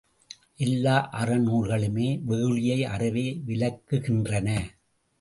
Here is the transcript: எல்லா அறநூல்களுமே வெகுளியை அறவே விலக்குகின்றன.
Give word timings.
எல்லா 0.57 0.95
அறநூல்களுமே 1.19 2.09
வெகுளியை 2.27 2.79
அறவே 2.87 3.27
விலக்குகின்றன. 3.47 4.49